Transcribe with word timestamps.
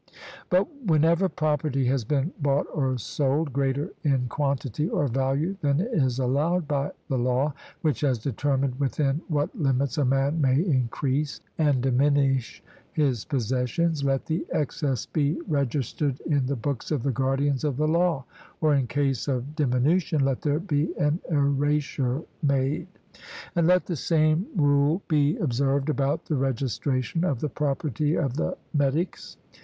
But 0.49 0.67
whenever 0.87 1.29
property 1.29 1.85
has 1.85 2.03
been 2.03 2.33
bought 2.39 2.65
or 2.73 2.97
sold, 2.97 3.53
greater 3.53 3.91
in 4.01 4.25
quantity 4.29 4.89
or 4.89 5.05
value 5.07 5.55
than 5.61 5.79
is 5.79 6.17
allowed 6.17 6.67
by 6.67 6.93
the 7.07 7.19
law, 7.19 7.53
which 7.83 8.01
has 8.01 8.17
determined 8.17 8.79
within 8.79 9.21
what 9.27 9.53
limits 9.55 9.99
a 9.99 10.03
man 10.05 10.41
may 10.41 10.55
increase 10.65 11.39
and 11.59 11.83
diminish 11.83 12.63
his 12.93 13.25
possessions, 13.25 14.03
let 14.03 14.25
the 14.25 14.43
excess 14.51 15.05
be 15.05 15.39
registered 15.47 16.19
in 16.21 16.47
the 16.47 16.55
books 16.55 16.89
of 16.89 17.03
the 17.03 17.11
guardians 17.11 17.63
of 17.63 17.77
the 17.77 17.87
law; 17.87 18.25
or 18.59 18.73
in 18.73 18.87
case 18.87 19.27
of 19.27 19.55
diminution, 19.55 20.25
let 20.25 20.41
there 20.41 20.59
be 20.59 20.95
an 20.97 21.19
erasure 21.29 22.23
made. 22.41 22.87
And 23.55 23.67
let 23.67 23.85
the 23.85 23.95
same 23.95 24.47
rule 24.55 25.03
be 25.07 25.37
observed 25.37 25.89
about 25.91 26.25
the 26.25 26.37
registration 26.37 27.23
of 27.23 27.39
the 27.39 27.49
property 27.49 28.15
of 28.15 28.35
the 28.35 28.57
metics. 28.75 29.37